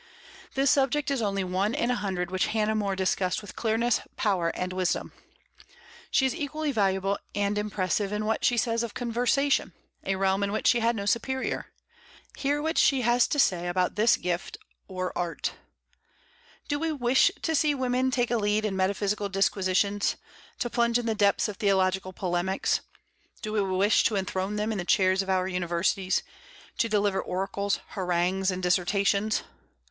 This 0.55 0.71
subject 0.71 1.11
is 1.11 1.21
only 1.21 1.43
one 1.43 1.75
in 1.75 1.91
a 1.91 1.95
hundred 1.95 2.31
which 2.31 2.47
Hannah 2.47 2.73
More 2.73 2.95
discussed 2.95 3.43
with 3.43 3.55
clearness, 3.55 3.99
power, 4.17 4.47
and 4.55 4.73
wisdom. 4.73 5.11
She 6.09 6.25
is 6.25 6.33
equally 6.33 6.71
valuable 6.71 7.19
and 7.35 7.55
impressive 7.55 8.11
in 8.11 8.25
what 8.25 8.43
she 8.43 8.57
says 8.57 8.81
of 8.81 8.95
conversation, 8.95 9.73
a 10.03 10.15
realm 10.15 10.41
in 10.41 10.51
which 10.51 10.65
she 10.65 10.79
had 10.79 10.95
no 10.95 11.05
superior. 11.05 11.67
Hear 12.35 12.63
what 12.63 12.79
she 12.79 13.03
says 13.03 13.51
about 13.69 13.93
this 13.95 14.17
gift 14.17 14.57
or 14.87 15.15
art: 15.15 15.53
"Do 16.67 16.79
we 16.79 16.91
wish 16.91 17.29
to 17.43 17.53
see 17.53 17.75
women 17.75 18.09
take 18.09 18.31
a 18.31 18.37
lead 18.37 18.65
in 18.65 18.75
metaphysical 18.75 19.29
disquisitions, 19.29 20.15
to 20.57 20.67
plunge 20.67 20.97
in 20.97 21.05
the 21.05 21.13
depths 21.13 21.47
of 21.47 21.57
theological 21.57 22.11
polemics? 22.11 22.81
Do 23.43 23.53
we 23.53 23.61
wish 23.61 24.03
to 24.05 24.15
enthrone 24.15 24.55
them 24.55 24.71
in 24.71 24.79
the 24.79 24.83
chairs 24.83 25.21
of 25.21 25.29
our 25.29 25.47
universities, 25.47 26.23
to 26.79 26.89
deliver 26.89 27.21
oracles, 27.21 27.79
harangues, 27.89 28.49
and 28.49 28.63
dissertations? 28.63 29.43